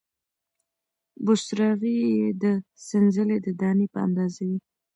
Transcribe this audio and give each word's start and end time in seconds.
بوسراغې 1.23 1.95
یې 2.13 2.23
د 2.43 2.45
سنځلې 2.87 3.37
د 3.45 3.47
دانې 3.61 3.85
په 3.93 3.97
اندازه 4.07 4.41
وې، 4.49 4.57